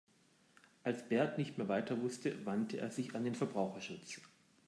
[0.83, 4.19] Als Bert nicht mehr weiter wusste, wandte er sich an den Verbraucherschutz.